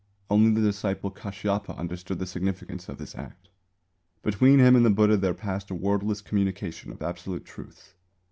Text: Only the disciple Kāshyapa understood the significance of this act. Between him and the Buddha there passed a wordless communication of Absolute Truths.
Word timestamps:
Only 0.31 0.59
the 0.59 0.65
disciple 0.67 1.11
Kāshyapa 1.11 1.77
understood 1.77 2.17
the 2.17 2.25
significance 2.25 2.89
of 2.89 2.97
this 2.97 3.13
act. 3.13 3.49
Between 4.23 4.57
him 4.57 4.75
and 4.75 4.83
the 4.83 4.89
Buddha 4.89 5.15
there 5.15 5.35
passed 5.35 5.69
a 5.69 5.75
wordless 5.75 6.21
communication 6.21 6.91
of 6.91 7.03
Absolute 7.03 7.45
Truths. 7.45 7.93